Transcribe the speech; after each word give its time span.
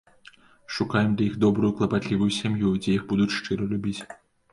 Шукаем 0.77 1.11
для 1.19 1.25
іх 1.31 1.35
добрую 1.43 1.69
клапатлівую 1.81 2.29
сям'ю, 2.39 2.71
дзе 2.79 2.91
іх 2.97 3.05
будуць 3.13 3.29
шчыра 3.37 3.69
любіць. 3.75 4.01